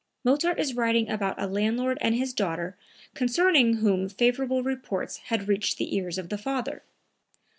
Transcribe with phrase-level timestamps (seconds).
[0.23, 2.75] Mozart is writing about a landlord and his daughter
[3.13, 6.81] concerning whom favorable reports had reached the ears of the father.